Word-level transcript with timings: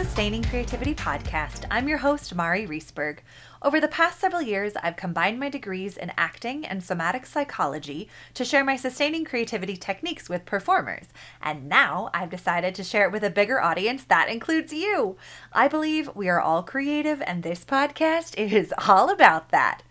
Sustaining 0.00 0.42
Creativity 0.42 0.94
podcast. 0.94 1.66
I'm 1.70 1.88
your 1.88 1.98
host, 1.98 2.34
Mari 2.34 2.66
Reesberg. 2.66 3.18
Over 3.62 3.80
the 3.80 3.88
past 3.88 4.18
several 4.18 4.40
years, 4.40 4.72
I've 4.82 4.96
combined 4.96 5.38
my 5.38 5.48
degrees 5.48 5.96
in 5.96 6.12
acting 6.16 6.64
and 6.64 6.82
somatic 6.82 7.26
psychology 7.26 8.08
to 8.34 8.44
share 8.44 8.64
my 8.64 8.76
sustaining 8.76 9.24
creativity 9.24 9.76
techniques 9.76 10.28
with 10.28 10.46
performers. 10.46 11.08
And 11.42 11.68
now 11.68 12.10
I've 12.14 12.30
decided 12.30 12.74
to 12.76 12.84
share 12.84 13.04
it 13.04 13.12
with 13.12 13.24
a 13.24 13.30
bigger 13.30 13.60
audience 13.60 14.04
that 14.04 14.28
includes 14.28 14.72
you. 14.72 15.16
I 15.52 15.68
believe 15.68 16.10
we 16.14 16.28
are 16.28 16.40
all 16.40 16.62
creative, 16.62 17.20
and 17.22 17.42
this 17.42 17.64
podcast 17.64 18.38
is 18.38 18.72
all 18.88 19.10
about 19.10 19.50
that. 19.50 19.82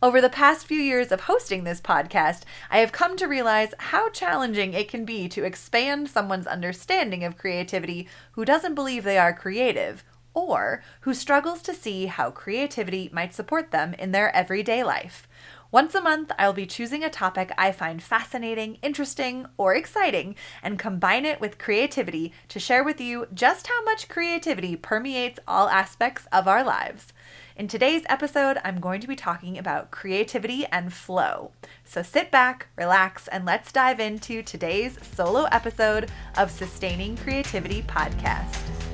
Over 0.00 0.20
the 0.20 0.28
past 0.28 0.64
few 0.64 0.78
years 0.78 1.10
of 1.10 1.22
hosting 1.22 1.64
this 1.64 1.80
podcast, 1.80 2.42
I 2.70 2.78
have 2.78 2.92
come 2.92 3.16
to 3.16 3.26
realize 3.26 3.74
how 3.78 4.10
challenging 4.10 4.72
it 4.72 4.88
can 4.88 5.04
be 5.04 5.28
to 5.30 5.42
expand 5.42 6.08
someone's 6.08 6.46
understanding 6.46 7.24
of 7.24 7.36
creativity 7.36 8.06
who 8.32 8.44
doesn't 8.44 8.76
believe 8.76 9.02
they 9.02 9.18
are 9.18 9.32
creative 9.32 10.04
or 10.34 10.84
who 11.00 11.12
struggles 11.12 11.62
to 11.62 11.74
see 11.74 12.06
how 12.06 12.30
creativity 12.30 13.10
might 13.12 13.34
support 13.34 13.72
them 13.72 13.92
in 13.94 14.12
their 14.12 14.34
everyday 14.36 14.84
life. 14.84 15.26
Once 15.72 15.96
a 15.96 16.00
month, 16.00 16.30
I'll 16.38 16.52
be 16.52 16.64
choosing 16.64 17.02
a 17.02 17.10
topic 17.10 17.52
I 17.58 17.72
find 17.72 18.00
fascinating, 18.00 18.76
interesting, 18.82 19.46
or 19.56 19.74
exciting 19.74 20.36
and 20.62 20.78
combine 20.78 21.24
it 21.24 21.40
with 21.40 21.58
creativity 21.58 22.32
to 22.50 22.60
share 22.60 22.84
with 22.84 23.00
you 23.00 23.26
just 23.34 23.66
how 23.66 23.82
much 23.82 24.08
creativity 24.08 24.76
permeates 24.76 25.40
all 25.48 25.68
aspects 25.68 26.26
of 26.32 26.46
our 26.46 26.62
lives. 26.62 27.12
In 27.58 27.66
today's 27.66 28.04
episode, 28.08 28.58
I'm 28.62 28.78
going 28.78 29.00
to 29.00 29.08
be 29.08 29.16
talking 29.16 29.58
about 29.58 29.90
creativity 29.90 30.64
and 30.66 30.92
flow. 30.92 31.50
So 31.84 32.04
sit 32.04 32.30
back, 32.30 32.68
relax, 32.76 33.26
and 33.26 33.44
let's 33.44 33.72
dive 33.72 33.98
into 33.98 34.44
today's 34.44 34.96
solo 35.02 35.46
episode 35.50 36.08
of 36.36 36.52
Sustaining 36.52 37.16
Creativity 37.16 37.82
Podcast. 37.82 38.87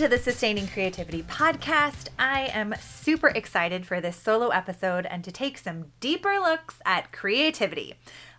To 0.00 0.08
the 0.08 0.16
Sustaining 0.16 0.66
Creativity 0.66 1.22
Podcast. 1.22 2.08
I 2.18 2.46
am 2.54 2.74
super 2.80 3.28
excited 3.28 3.84
for 3.84 4.00
this 4.00 4.16
solo 4.16 4.48
episode 4.48 5.04
and 5.04 5.22
to 5.24 5.30
take 5.30 5.58
some 5.58 5.92
deeper 6.00 6.38
looks 6.38 6.76
at 6.86 7.12
creativity. 7.12 7.96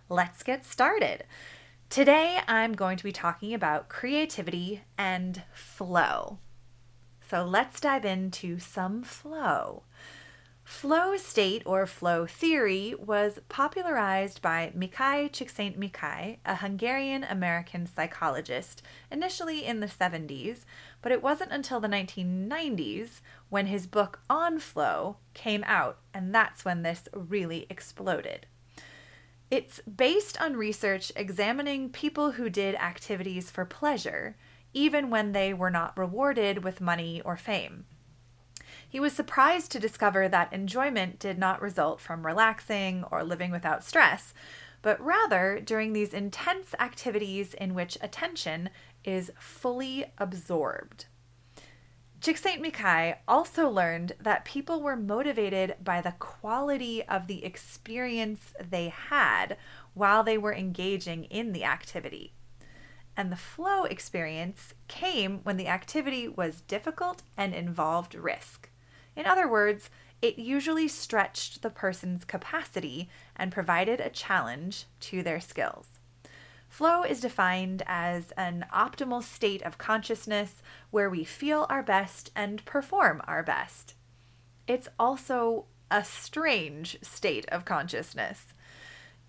Let's 0.08 0.42
get 0.42 0.66
started. 0.66 1.22
Today, 1.88 2.40
I'm 2.48 2.72
going 2.72 2.96
to 2.96 3.04
be 3.04 3.12
talking 3.12 3.54
about 3.54 3.88
creativity 3.88 4.82
and 4.98 5.44
flow. 5.54 6.40
So 7.30 7.44
let's 7.44 7.78
dive 7.78 8.04
into 8.04 8.58
some 8.58 9.04
flow. 9.04 9.84
Flow 10.64 11.16
state 11.16 11.62
or 11.66 11.86
flow 11.86 12.24
theory 12.24 12.94
was 12.98 13.40
popularized 13.48 14.40
by 14.40 14.72
Mihaly 14.76 15.28
Csikszentmihalyi, 15.28 16.38
a 16.46 16.56
Hungarian 16.56 17.24
American 17.24 17.86
psychologist, 17.86 18.80
initially 19.10 19.64
in 19.64 19.80
the 19.80 19.86
70s, 19.86 20.64
but 21.00 21.12
it 21.12 21.22
wasn't 21.22 21.50
until 21.50 21.80
the 21.80 21.88
1990s 21.88 23.20
when 23.48 23.66
his 23.66 23.86
book 23.86 24.20
On 24.30 24.60
Flow 24.60 25.16
came 25.34 25.64
out, 25.66 25.98
and 26.14 26.34
that's 26.34 26.64
when 26.64 26.82
this 26.82 27.08
really 27.12 27.66
exploded. 27.68 28.46
It's 29.50 29.80
based 29.80 30.40
on 30.40 30.56
research 30.56 31.12
examining 31.16 31.90
people 31.90 32.32
who 32.32 32.48
did 32.48 32.74
activities 32.76 33.50
for 33.50 33.64
pleasure, 33.64 34.36
even 34.72 35.10
when 35.10 35.32
they 35.32 35.52
were 35.52 35.70
not 35.70 35.98
rewarded 35.98 36.64
with 36.64 36.80
money 36.80 37.20
or 37.22 37.36
fame. 37.36 37.84
He 38.92 39.00
was 39.00 39.14
surprised 39.14 39.72
to 39.72 39.80
discover 39.80 40.28
that 40.28 40.52
enjoyment 40.52 41.18
did 41.18 41.38
not 41.38 41.62
result 41.62 41.98
from 41.98 42.26
relaxing 42.26 43.04
or 43.10 43.24
living 43.24 43.50
without 43.50 43.82
stress, 43.82 44.34
but 44.82 45.00
rather 45.00 45.58
during 45.64 45.94
these 45.94 46.12
intense 46.12 46.74
activities 46.78 47.54
in 47.54 47.72
which 47.72 47.96
attention 48.02 48.68
is 49.02 49.32
fully 49.38 50.04
absorbed. 50.18 51.06
Csikszentmihalyi 52.20 53.16
also 53.26 53.66
learned 53.66 54.12
that 54.20 54.44
people 54.44 54.82
were 54.82 54.94
motivated 54.94 55.76
by 55.82 56.02
the 56.02 56.12
quality 56.18 57.02
of 57.04 57.28
the 57.28 57.46
experience 57.46 58.52
they 58.60 58.90
had 58.90 59.56
while 59.94 60.22
they 60.22 60.36
were 60.36 60.52
engaging 60.54 61.24
in 61.24 61.52
the 61.52 61.64
activity. 61.64 62.34
And 63.16 63.32
the 63.32 63.36
flow 63.36 63.84
experience 63.84 64.74
came 64.86 65.38
when 65.44 65.56
the 65.56 65.68
activity 65.68 66.28
was 66.28 66.60
difficult 66.60 67.22
and 67.38 67.54
involved 67.54 68.14
risk. 68.14 68.68
In 69.16 69.26
other 69.26 69.48
words, 69.48 69.90
it 70.20 70.38
usually 70.38 70.88
stretched 70.88 71.62
the 71.62 71.70
person's 71.70 72.24
capacity 72.24 73.08
and 73.34 73.52
provided 73.52 74.00
a 74.00 74.08
challenge 74.08 74.86
to 75.00 75.22
their 75.22 75.40
skills. 75.40 75.98
Flow 76.68 77.02
is 77.02 77.20
defined 77.20 77.82
as 77.86 78.30
an 78.32 78.64
optimal 78.72 79.22
state 79.22 79.62
of 79.62 79.76
consciousness 79.76 80.62
where 80.90 81.10
we 81.10 81.24
feel 81.24 81.66
our 81.68 81.82
best 81.82 82.30
and 82.34 82.64
perform 82.64 83.20
our 83.26 83.42
best. 83.42 83.94
It's 84.66 84.88
also 84.98 85.66
a 85.90 86.02
strange 86.02 86.96
state 87.02 87.46
of 87.50 87.66
consciousness. 87.66 88.54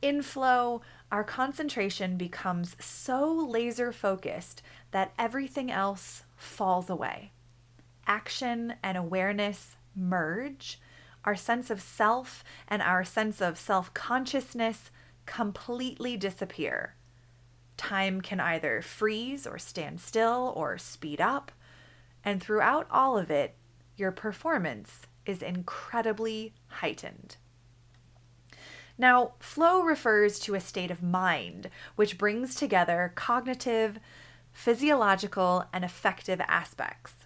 In 0.01 0.21
flow, 0.21 0.81
our 1.11 1.23
concentration 1.23 2.15
becomes 2.15 2.77
so 2.79 3.29
laser 3.33 3.91
focused 3.91 4.61
that 4.91 5.13
everything 5.19 5.69
else 5.69 6.23
falls 6.37 6.89
away 6.89 7.31
action 8.07 8.75
and 8.83 8.97
awareness 8.97 9.75
merge, 9.95 10.79
our 11.25 11.35
sense 11.35 11.69
of 11.69 11.81
self 11.81 12.43
and 12.67 12.81
our 12.81 13.03
sense 13.03 13.41
of 13.41 13.57
self 13.57 13.93
consciousness 13.93 14.91
completely 15.25 16.17
disappear. 16.17 16.95
Time 17.77 18.21
can 18.21 18.39
either 18.39 18.81
freeze 18.81 19.47
or 19.47 19.57
stand 19.57 19.99
still 19.99 20.53
or 20.55 20.77
speed 20.77 21.21
up, 21.21 21.51
and 22.23 22.41
throughout 22.41 22.87
all 22.91 23.17
of 23.17 23.31
it, 23.31 23.55
your 23.95 24.11
performance 24.11 25.01
is 25.25 25.41
incredibly 25.41 26.53
heightened. 26.67 27.37
Now, 28.97 29.33
flow 29.39 29.81
refers 29.81 30.39
to 30.39 30.55
a 30.55 30.59
state 30.59 30.91
of 30.91 31.01
mind 31.01 31.69
which 31.95 32.17
brings 32.17 32.55
together 32.55 33.11
cognitive, 33.15 33.99
physiological, 34.51 35.65
and 35.73 35.83
affective 35.83 36.39
aspects. 36.41 37.22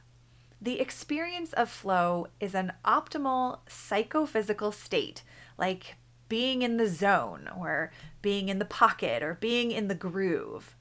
The 0.62 0.80
experience 0.80 1.54
of 1.54 1.70
flow 1.70 2.28
is 2.40 2.56
an 2.56 2.74
optimal 2.84 3.60
psychophysical 3.70 4.72
state, 4.72 5.24
like 5.58 5.96
being 6.30 6.62
in 6.62 6.78
the 6.78 6.88
zone 6.88 7.50
or 7.58 7.92
being 8.22 8.50
in 8.50 8.60
the 8.60 8.66
pocket 8.66 9.24
or 9.24 9.36
being 9.36 9.72
in 9.72 9.88
the 9.88 9.96
groove. 9.96 10.76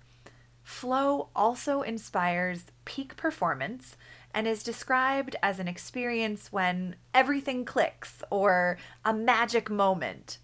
Flow 0.62 1.28
also 1.36 1.82
inspires 1.82 2.64
peak 2.84 3.16
performance 3.16 3.96
and 4.34 4.48
is 4.48 4.64
described 4.64 5.36
as 5.40 5.60
an 5.60 5.68
experience 5.68 6.50
when 6.50 6.96
everything 7.14 7.64
clicks 7.64 8.22
or 8.30 8.76
a 9.04 9.14
magic 9.14 9.70
moment. 9.70 10.38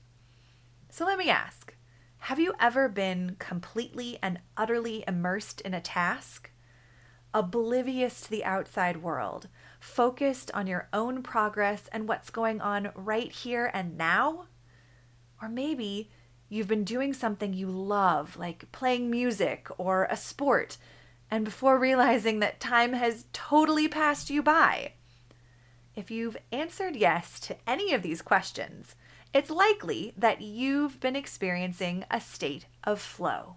So 0.91 1.05
let 1.05 1.19
me 1.19 1.29
ask 1.29 1.75
have 2.19 2.39
you 2.39 2.55
ever 2.61 2.89
been 2.89 3.35
completely 3.41 4.17
and 4.23 4.39
utterly 4.57 5.03
immersed 5.09 5.61
in 5.63 5.75
a 5.75 5.81
task? 5.81 6.52
Oblivious 7.35 8.21
to 8.21 8.31
the 8.31 8.45
outside 8.45 9.03
world, 9.03 9.49
focused 9.81 10.51
on 10.53 10.67
your 10.67 10.89
own 10.93 11.23
progress 11.23 11.89
and 11.93 12.09
what's 12.09 12.31
going 12.31 12.61
on 12.61 12.91
right 12.95 13.33
here 13.33 13.71
and 13.73 13.97
now? 13.97 14.47
Or 15.41 15.49
maybe 15.49 16.11
you've 16.49 16.69
been 16.69 16.85
doing 16.85 17.13
something 17.13 17.53
you 17.53 17.69
love, 17.69 18.37
like 18.37 18.71
playing 18.73 19.11
music 19.11 19.69
or 19.79 20.07
a 20.11 20.17
sport, 20.17 20.77
and 21.31 21.45
before 21.45 21.79
realizing 21.79 22.41
that 22.41 22.61
time 22.61 22.93
has 22.93 23.25
totally 23.33 23.89
passed 23.89 24.29
you 24.29 24.43
by. 24.43 24.93
If 25.97 26.11
you've 26.11 26.37
answered 26.53 26.97
yes 26.97 27.41
to 27.41 27.57
any 27.67 27.93
of 27.93 28.03
these 28.03 28.23
questions, 28.23 28.95
it's 29.35 29.51
likely 29.51 30.13
that 30.17 30.43
you've 30.43 31.01
been 31.01 31.17
experiencing 31.17 32.05
a 32.11 32.21
state 32.21 32.67
of 32.85 33.01
flow. 33.01 33.57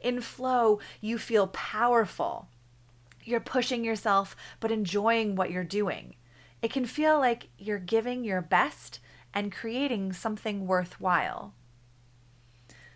In 0.00 0.20
flow, 0.20 0.80
you 1.00 1.18
feel 1.18 1.48
powerful, 1.48 2.48
you're 3.28 3.40
pushing 3.40 3.84
yourself, 3.84 4.34
but 4.60 4.72
enjoying 4.72 5.36
what 5.36 5.50
you're 5.50 5.64
doing. 5.64 6.16
It 6.62 6.72
can 6.72 6.86
feel 6.86 7.18
like 7.18 7.48
you're 7.58 7.78
giving 7.78 8.24
your 8.24 8.40
best 8.40 8.98
and 9.32 9.52
creating 9.52 10.12
something 10.12 10.66
worthwhile. 10.66 11.54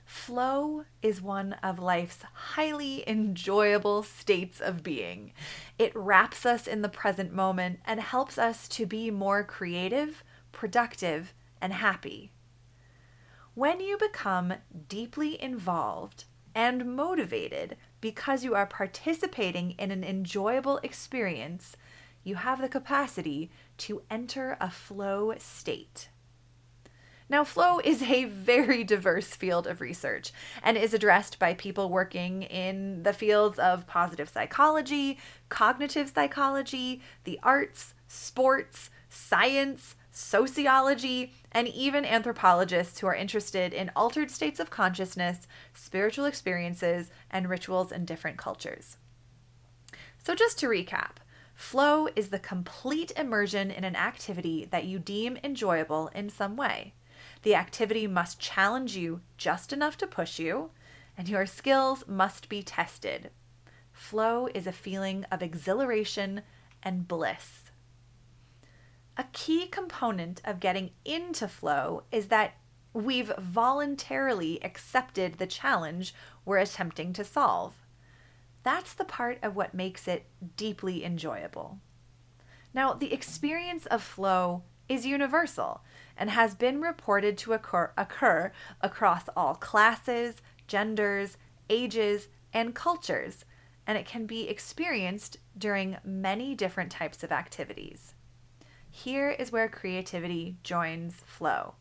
Flow 0.05 0.85
is 1.01 1.23
one 1.23 1.55
of 1.63 1.79
life's 1.79 2.23
highly 2.35 3.09
enjoyable 3.09 4.03
states 4.03 4.61
of 4.61 4.83
being. 4.83 5.33
It 5.79 5.95
wraps 5.95 6.45
us 6.45 6.67
in 6.67 6.83
the 6.83 6.89
present 6.89 7.33
moment 7.33 7.81
and 7.87 8.01
helps 8.01 8.37
us 8.37 8.69
to 8.69 8.85
be 8.85 9.11
more 9.11 9.45
creative, 9.45 10.25
productive, 10.51 11.33
and 11.61 11.73
happy. 11.73 12.33
When 13.55 13.81
you 13.81 13.97
become 13.97 14.55
deeply 14.89 15.41
involved 15.41 16.25
and 16.55 16.97
motivated 16.97 17.77
because 18.03 18.45
you 18.45 18.55
are 18.55 18.67
participating 18.67 19.71
in 19.79 19.91
an 19.91 20.05
enjoyable 20.05 20.79
experience, 20.83 21.77
you 22.23 22.35
have 22.35 22.61
the 22.61 22.69
capacity 22.69 23.51
to 23.79 24.03
enter 24.11 24.59
a 24.61 24.71
flow 24.71 25.33
state. 25.39 26.11
Now, 27.31 27.45
flow 27.45 27.79
is 27.79 28.03
a 28.03 28.25
very 28.25 28.85
diverse 28.85 29.29
field 29.29 29.67
of 29.67 29.81
research 29.81 30.33
and 30.63 30.77
is 30.77 30.93
addressed 30.93 31.39
by 31.39 31.55
people 31.55 31.89
working 31.89 32.43
in 32.43 33.05
the 33.05 33.15
fields 33.15 33.59
of 33.59 33.87
positive 33.87 34.29
psychology, 34.29 35.19
cognitive 35.49 36.11
psychology, 36.11 37.01
the 37.25 37.41
arts, 37.43 37.95
sports, 38.07 38.91
science, 39.09 39.95
sociology, 40.13 41.33
and 41.51 41.67
even 41.67 42.05
anthropologists 42.05 43.01
who 43.01 43.07
are 43.07 43.15
interested 43.15 43.73
in 43.73 43.91
altered 43.97 44.31
states 44.31 44.61
of 44.61 44.71
consciousness, 44.71 45.49
spiritual 45.75 46.27
experiences, 46.27 47.11
and 47.31 47.49
rituals 47.49 47.91
in 47.91 48.05
different 48.05 48.37
cultures. 48.37 48.99
So, 50.19 50.35
just 50.35 50.59
to 50.61 50.69
recap, 50.69 51.17
flow 51.55 52.09
is 52.15 52.29
the 52.29 52.39
complete 52.39 53.11
immersion 53.17 53.71
in 53.71 53.85
an 53.85 53.97
activity 53.97 54.69
that 54.71 54.85
you 54.85 54.99
deem 54.99 55.39
enjoyable 55.43 56.09
in 56.15 56.29
some 56.29 56.57
way. 56.57 56.95
The 57.43 57.55
activity 57.55 58.07
must 58.07 58.39
challenge 58.39 58.97
you 58.97 59.23
just 59.37 59.73
enough 59.73 59.97
to 59.97 60.07
push 60.07 60.39
you, 60.39 60.71
and 61.17 61.29
your 61.29 61.47
skills 61.47 62.05
must 62.07 62.49
be 62.49 62.63
tested. 62.63 63.31
Flow 63.93 64.49
is 64.55 64.67
a 64.67 64.73
feeling 64.73 65.25
of 65.33 65.43
exhilaration 65.43 66.43
and 66.83 67.09
bliss. 67.09 67.62
A 69.17 69.25
key 69.33 69.67
component 69.67 70.41
of 70.45 70.61
getting 70.61 70.91
into 71.05 71.47
flow 71.47 72.05
is 72.11 72.29
that 72.29 72.55
we've 72.95 73.33
voluntarily 73.39 74.63
accepted 74.65 75.35
the 75.35 75.47
challenge 75.47 76.15
we're 76.45 76.59
attempting 76.59 77.13
to 77.13 77.25
solve. 77.25 77.75
That's 78.63 78.95
the 78.95 79.05
part 79.05 79.39
of 79.43 79.55
what 79.55 79.75
makes 79.75 80.09
it 80.09 80.27
deeply 80.57 81.05
enjoyable. 81.05 81.79
Now, 82.73 82.95
the 82.95 83.13
experience 83.13 83.85
of 83.87 84.03
flow 84.03 84.63
is 84.89 85.05
universal 85.05 85.83
and 86.17 86.31
has 86.31 86.55
been 86.55 86.81
reported 86.81 87.37
to 87.39 87.53
occur, 87.53 87.93
occur 87.99 88.53
across 88.81 89.29
all 89.37 89.55
classes, 89.55 90.41
genders, 90.67 91.37
ages, 91.69 92.29
and 92.53 92.75
cultures, 92.75 93.45
and 93.87 93.99
it 93.99 94.07
can 94.07 94.25
be 94.25 94.49
experienced 94.49 95.37
during 95.57 95.99
many 96.03 96.55
different 96.55 96.91
types 96.91 97.23
of 97.23 97.33
activities. 97.33 98.15
Here 98.95 99.31
is 99.31 99.51
where 99.51 99.71
creativity 99.71 100.59
joins 100.63 101.15
flow. 101.25 101.77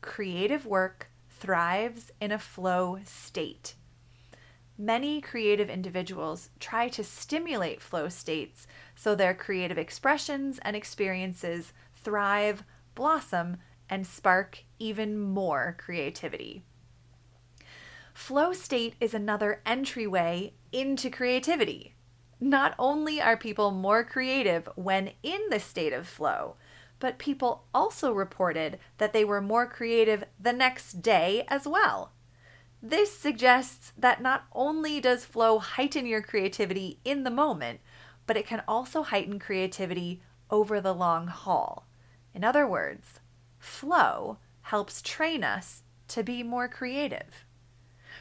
Creative 0.00 0.64
work 0.64 1.10
thrives 1.28 2.10
in 2.22 2.32
a 2.32 2.38
flow 2.38 3.00
state. 3.04 3.74
Many 4.78 5.20
creative 5.20 5.68
individuals 5.68 6.48
try 6.58 6.88
to 6.88 7.04
stimulate 7.04 7.82
flow 7.82 8.08
states 8.08 8.66
so 8.96 9.14
their 9.14 9.34
creative 9.34 9.76
expressions 9.76 10.58
and 10.62 10.74
experiences 10.74 11.74
thrive, 11.94 12.64
blossom, 12.94 13.58
and 13.90 14.06
spark 14.06 14.64
even 14.78 15.18
more 15.18 15.76
creativity. 15.78 16.62
Flow 18.14 18.54
state 18.54 18.94
is 19.00 19.12
another 19.12 19.60
entryway 19.66 20.54
into 20.72 21.10
creativity. 21.10 21.94
Not 22.40 22.74
only 22.78 23.20
are 23.20 23.36
people 23.36 23.70
more 23.70 24.04
creative 24.04 24.68
when 24.76 25.12
in 25.22 25.40
the 25.50 25.58
state 25.58 25.92
of 25.92 26.06
flow, 26.06 26.56
but 27.00 27.18
people 27.18 27.64
also 27.74 28.12
reported 28.12 28.78
that 28.98 29.12
they 29.12 29.24
were 29.24 29.40
more 29.40 29.66
creative 29.66 30.24
the 30.38 30.52
next 30.52 31.02
day 31.02 31.44
as 31.48 31.66
well. 31.66 32.12
This 32.82 33.16
suggests 33.16 33.92
that 33.98 34.22
not 34.22 34.44
only 34.52 35.00
does 35.00 35.24
flow 35.24 35.58
heighten 35.58 36.06
your 36.06 36.22
creativity 36.22 37.00
in 37.04 37.24
the 37.24 37.30
moment, 37.30 37.80
but 38.26 38.36
it 38.36 38.46
can 38.46 38.62
also 38.68 39.02
heighten 39.02 39.38
creativity 39.38 40.22
over 40.50 40.80
the 40.80 40.94
long 40.94 41.26
haul. 41.26 41.86
In 42.34 42.44
other 42.44 42.66
words, 42.66 43.20
flow 43.58 44.38
helps 44.62 45.02
train 45.02 45.42
us 45.42 45.82
to 46.08 46.22
be 46.22 46.42
more 46.42 46.68
creative. 46.68 47.44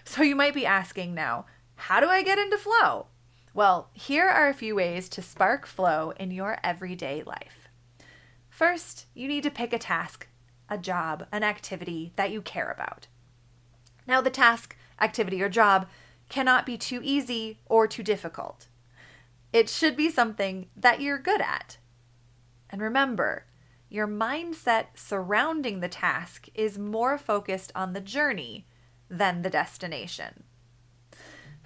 So 0.03 0.23
you 0.23 0.35
might 0.35 0.53
be 0.53 0.65
asking 0.65 1.13
now, 1.13 1.45
how 1.75 1.99
do 1.99 2.07
I 2.07 2.23
get 2.23 2.39
into 2.39 2.57
flow? 2.57 3.07
Well, 3.57 3.89
here 3.93 4.27
are 4.27 4.49
a 4.49 4.53
few 4.53 4.75
ways 4.75 5.09
to 5.09 5.23
spark 5.23 5.65
flow 5.65 6.13
in 6.19 6.29
your 6.29 6.59
everyday 6.63 7.23
life. 7.23 7.67
First, 8.51 9.07
you 9.15 9.27
need 9.27 9.41
to 9.41 9.49
pick 9.49 9.73
a 9.73 9.79
task, 9.79 10.27
a 10.69 10.77
job, 10.77 11.25
an 11.31 11.41
activity 11.41 12.13
that 12.17 12.29
you 12.29 12.43
care 12.43 12.69
about. 12.69 13.07
Now, 14.05 14.21
the 14.21 14.29
task, 14.29 14.77
activity, 15.01 15.41
or 15.41 15.49
job 15.49 15.87
cannot 16.29 16.67
be 16.67 16.77
too 16.77 17.01
easy 17.03 17.57
or 17.65 17.87
too 17.87 18.03
difficult. 18.03 18.67
It 19.51 19.69
should 19.69 19.97
be 19.97 20.11
something 20.11 20.67
that 20.75 21.01
you're 21.01 21.17
good 21.17 21.41
at. 21.41 21.79
And 22.69 22.79
remember, 22.79 23.47
your 23.89 24.07
mindset 24.07 24.89
surrounding 24.93 25.79
the 25.79 25.89
task 25.89 26.47
is 26.53 26.77
more 26.77 27.17
focused 27.17 27.71
on 27.73 27.93
the 27.93 28.01
journey 28.01 28.67
than 29.09 29.41
the 29.41 29.49
destination. 29.49 30.43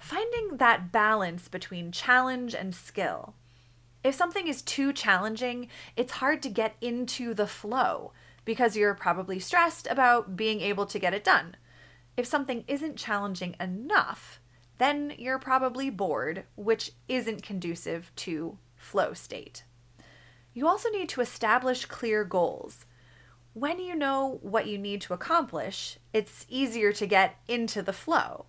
Finding 0.02 0.56
that 0.56 0.90
balance 0.90 1.46
between 1.46 1.92
challenge 1.92 2.56
and 2.56 2.74
skill. 2.74 3.34
If 4.02 4.16
something 4.16 4.48
is 4.48 4.60
too 4.60 4.92
challenging, 4.92 5.68
it's 5.96 6.14
hard 6.14 6.42
to 6.42 6.48
get 6.48 6.74
into 6.80 7.34
the 7.34 7.46
flow 7.46 8.12
because 8.44 8.76
you're 8.76 8.94
probably 8.94 9.38
stressed 9.38 9.86
about 9.86 10.34
being 10.34 10.60
able 10.60 10.86
to 10.86 10.98
get 10.98 11.14
it 11.14 11.22
done. 11.22 11.56
If 12.16 12.26
something 12.26 12.64
isn't 12.66 12.96
challenging 12.96 13.54
enough, 13.60 14.40
then 14.78 15.14
you're 15.18 15.38
probably 15.38 15.88
bored, 15.88 16.46
which 16.56 16.90
isn't 17.06 17.44
conducive 17.44 18.10
to 18.16 18.58
flow 18.74 19.12
state. 19.12 19.62
You 20.52 20.66
also 20.66 20.90
need 20.90 21.10
to 21.10 21.20
establish 21.20 21.84
clear 21.84 22.24
goals. 22.24 22.86
When 23.52 23.78
you 23.78 23.94
know 23.94 24.40
what 24.42 24.66
you 24.66 24.78
need 24.78 25.00
to 25.02 25.14
accomplish, 25.14 25.98
it's 26.12 26.44
easier 26.48 26.92
to 26.92 27.06
get 27.06 27.36
into 27.46 27.82
the 27.82 27.92
flow. 27.92 28.46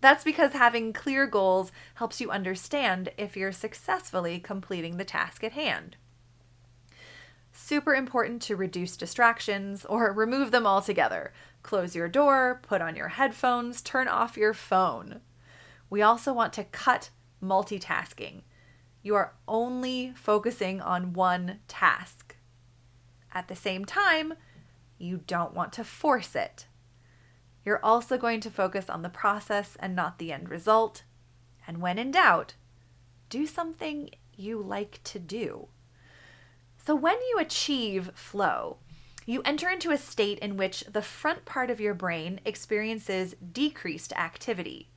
That's 0.00 0.24
because 0.24 0.52
having 0.52 0.92
clear 0.92 1.26
goals 1.26 1.72
helps 1.94 2.20
you 2.20 2.30
understand 2.30 3.10
if 3.18 3.36
you're 3.36 3.52
successfully 3.52 4.38
completing 4.38 4.96
the 4.96 5.04
task 5.04 5.44
at 5.44 5.52
hand. 5.52 5.96
Super 7.52 7.94
important 7.94 8.40
to 8.42 8.56
reduce 8.56 8.96
distractions 8.96 9.84
or 9.84 10.12
remove 10.12 10.50
them 10.50 10.66
altogether. 10.66 11.32
Close 11.62 11.94
your 11.94 12.08
door, 12.08 12.60
put 12.62 12.80
on 12.80 12.96
your 12.96 13.08
headphones, 13.08 13.82
turn 13.82 14.08
off 14.08 14.36
your 14.36 14.54
phone. 14.54 15.20
We 15.90 16.00
also 16.00 16.32
want 16.32 16.52
to 16.54 16.64
cut 16.64 17.10
multitasking 17.42 18.42
you 19.02 19.14
are 19.14 19.34
only 19.48 20.12
focusing 20.14 20.80
on 20.80 21.12
one 21.12 21.60
task. 21.68 22.36
At 23.32 23.48
the 23.48 23.56
same 23.56 23.84
time, 23.84 24.34
you 24.98 25.22
don't 25.26 25.54
want 25.54 25.72
to 25.74 25.84
force 25.84 26.36
it. 26.36 26.66
You're 27.70 27.84
also 27.84 28.18
going 28.18 28.40
to 28.40 28.50
focus 28.50 28.90
on 28.90 29.02
the 29.02 29.08
process 29.08 29.76
and 29.78 29.94
not 29.94 30.18
the 30.18 30.32
end 30.32 30.48
result. 30.48 31.04
And 31.68 31.80
when 31.80 32.00
in 32.00 32.10
doubt, 32.10 32.54
do 33.28 33.46
something 33.46 34.10
you 34.34 34.60
like 34.60 34.98
to 35.04 35.20
do. 35.20 35.68
So, 36.84 36.96
when 36.96 37.14
you 37.30 37.36
achieve 37.38 38.10
flow, 38.16 38.78
you 39.24 39.40
enter 39.44 39.68
into 39.68 39.92
a 39.92 39.96
state 39.96 40.40
in 40.40 40.56
which 40.56 40.82
the 40.90 41.00
front 41.00 41.44
part 41.44 41.70
of 41.70 41.80
your 41.80 41.94
brain 41.94 42.40
experiences 42.44 43.36
decreased 43.52 44.12
activity 44.14 44.90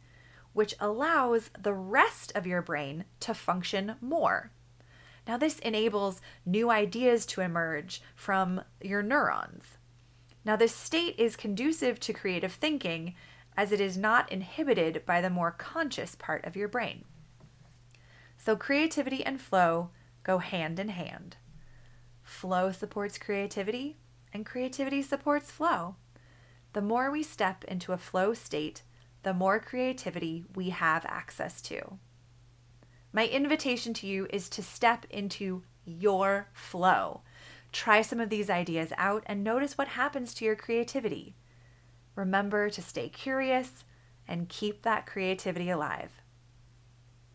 which 0.53 0.74
allows 0.80 1.51
the 1.56 1.75
rest 1.75 2.32
of 2.34 2.48
your 2.48 2.63
brain 2.63 3.06
to 3.20 3.36
function 3.36 3.98
more. 4.01 4.50
Now, 5.27 5.38
this 5.38 5.60
enables 5.60 6.22
new 6.44 6.72
ideas 6.72 7.27
to 7.27 7.42
emerge 7.42 8.01
from 8.15 8.63
your 8.82 9.03
neurons. 9.03 9.77
Now, 10.46 10.56
this 10.56 10.76
state 10.76 11.16
is 11.18 11.36
conducive 11.36 12.00
to 12.02 12.14
creative 12.14 12.54
thinking 12.54 13.16
as 13.56 13.72
it 13.72 13.80
is 13.80 13.98
not 13.98 14.32
inhibited 14.32 15.06
by 15.06 15.22
the 15.22 15.30
more 15.30 15.52
conscious 15.52 16.16
part 16.16 16.44
of 16.46 16.56
your 16.56 16.68
brain. 16.68 17.06
So, 18.38 18.56
creativity 18.56 19.26
and 19.26 19.40
flow 19.40 19.92
go 20.24 20.40
hand 20.40 20.80
in 20.80 20.90
hand. 20.90 21.38
Flow 22.24 22.72
supports 22.72 23.18
creativity, 23.18 23.98
and 24.34 24.46
creativity 24.46 25.02
supports 25.02 25.52
flow. 25.52 25.96
The 26.74 26.82
more 26.82 27.12
we 27.12 27.24
step 27.24 27.64
into 27.66 27.94
a 27.94 27.98
flow 27.98 28.34
state, 28.34 28.82
the 29.22 29.34
more 29.34 29.60
creativity 29.60 30.44
we 30.56 30.72
have 30.72 31.06
access 31.06 31.62
to. 31.64 32.00
My 33.14 33.28
invitation 33.28 33.94
to 33.96 34.08
you 34.08 34.28
is 34.32 34.50
to 34.50 34.64
step 34.64 35.06
into 35.10 35.64
your 35.86 36.50
flow. 36.54 37.22
Try 37.74 38.03
some 38.03 38.20
of 38.20 38.30
these 38.30 38.50
ideas 38.50 38.94
out 38.98 39.24
and 39.25 39.44
notice 39.44 39.77
what 39.77 39.89
happens 39.89 40.34
to 40.36 40.46
your 40.46 40.56
creativity. 40.56 41.36
Remember 42.15 42.70
to 42.70 42.82
stay 42.82 43.10
curious 43.10 43.84
and 44.27 44.48
keep 44.48 44.84
that 44.84 45.08
creativity 45.08 45.70
alive. 45.70 46.22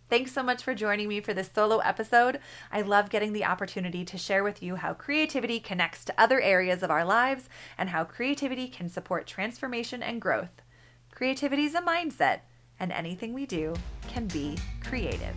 Thanks 0.09 0.33
so 0.33 0.42
much 0.42 0.62
for 0.62 0.75
joining 0.75 1.09
me 1.09 1.21
for 1.21 1.35
this 1.35 1.50
solo 1.52 1.78
episode. 1.78 2.38
I 2.73 2.80
love 2.80 3.11
getting 3.11 3.35
the 3.35 3.45
opportunity 3.45 4.07
to 4.07 4.16
share 4.16 4.42
with 4.42 4.62
you 4.62 4.76
how 4.76 4.95
creativity 4.95 5.61
connects 5.61 6.02
to 6.07 6.14
other 6.18 6.40
areas 6.40 6.83
of 6.83 6.90
our 6.90 7.04
lives 7.04 7.50
and 7.76 7.90
how 7.90 8.04
creativity 8.04 8.68
can 8.68 8.88
support 8.88 9.26
transformation 9.26 10.02
and 10.02 10.23
growth. 10.23 10.62
Creativity 11.11 11.64
is 11.64 11.75
a 11.75 11.83
mindset, 11.83 12.40
and 12.80 12.92
anything 12.92 13.35
we 13.35 13.45
do 13.45 13.75
can 14.07 14.26
be 14.28 14.57
creative. 14.83 15.35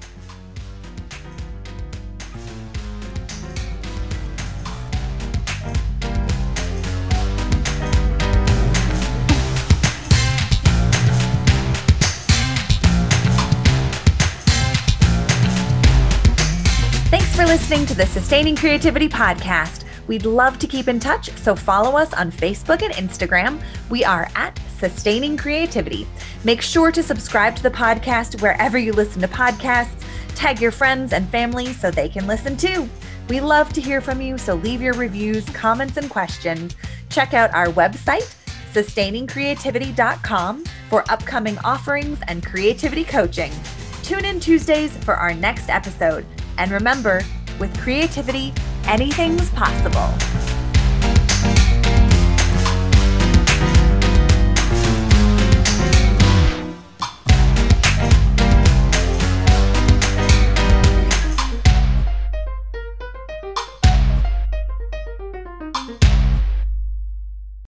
Listening 17.71 17.87
to 17.87 17.95
the 17.95 18.05
Sustaining 18.07 18.53
Creativity 18.53 19.07
Podcast. 19.07 19.85
We'd 20.05 20.25
love 20.25 20.59
to 20.59 20.67
keep 20.67 20.89
in 20.89 20.99
touch, 20.99 21.29
so 21.37 21.55
follow 21.55 21.97
us 21.97 22.13
on 22.13 22.29
Facebook 22.29 22.81
and 22.81 22.93
Instagram. 22.95 23.63
We 23.89 24.03
are 24.03 24.29
at 24.35 24.59
Sustaining 24.77 25.37
Creativity. 25.37 26.05
Make 26.43 26.61
sure 26.61 26.91
to 26.91 27.01
subscribe 27.01 27.55
to 27.55 27.63
the 27.63 27.71
podcast 27.71 28.41
wherever 28.41 28.77
you 28.77 28.91
listen 28.91 29.21
to 29.21 29.29
podcasts. 29.29 30.03
Tag 30.35 30.59
your 30.59 30.71
friends 30.71 31.13
and 31.13 31.29
family 31.29 31.67
so 31.67 31.89
they 31.89 32.09
can 32.09 32.27
listen 32.27 32.57
too. 32.57 32.89
We 33.29 33.39
love 33.39 33.71
to 33.71 33.79
hear 33.79 34.01
from 34.01 34.21
you, 34.21 34.37
so 34.37 34.55
leave 34.55 34.81
your 34.81 34.95
reviews, 34.95 35.49
comments, 35.51 35.95
and 35.95 36.09
questions. 36.09 36.75
Check 37.07 37.33
out 37.33 37.53
our 37.53 37.67
website, 37.67 38.35
sustainingcreativity.com, 38.73 40.65
for 40.89 41.09
upcoming 41.09 41.57
offerings 41.59 42.19
and 42.27 42.45
creativity 42.45 43.05
coaching. 43.05 43.53
Tune 44.03 44.25
in 44.25 44.41
Tuesdays 44.41 44.97
for 45.05 45.15
our 45.15 45.33
next 45.33 45.69
episode. 45.69 46.25
And 46.57 46.69
remember, 46.69 47.21
with 47.61 47.79
creativity, 47.79 48.53
anything's 48.87 49.49
possible. 49.51 50.50